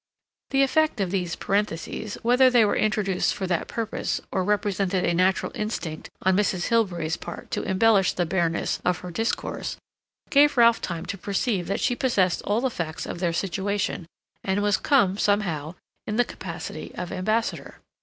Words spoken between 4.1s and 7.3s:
or represented a natural instinct on Mrs. Hilbery's